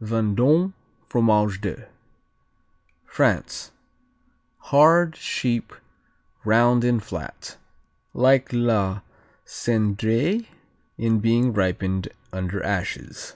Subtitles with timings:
[0.00, 0.74] Vendôme,
[1.08, 1.88] Fromage de
[3.04, 3.72] France
[4.70, 5.72] Hard; sheep;
[6.44, 7.56] round and flat;
[8.14, 9.00] like la
[9.44, 10.46] Cendrée
[10.96, 13.34] in being ripened under ashes.